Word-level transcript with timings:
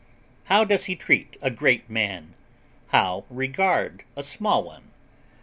How 0.45 0.63
does 0.63 0.85
he 0.85 0.95
treat 0.95 1.37
a 1.43 1.51
great 1.51 1.87
man 1.87 2.33
how 2.87 3.23
regard 3.29 4.03
a 4.15 4.23
small 4.23 4.63
one? 4.63 4.89